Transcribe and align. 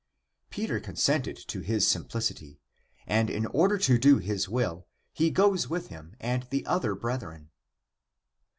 Peter 0.49 0.79
consented 0.79 1.37
to 1.37 1.59
his 1.59 1.87
simplicity, 1.87 2.59
and 3.05 3.29
in 3.29 3.45
order 3.45 3.77
to 3.77 3.99
do 3.99 4.17
his 4.17 4.49
will, 4.49 4.87
he 5.13 5.29
goes 5.29 5.69
with 5.69 5.89
him 5.89 6.15
and 6.19 6.47
the 6.49 6.65
other 6.65 6.95
brethren. 6.95 7.51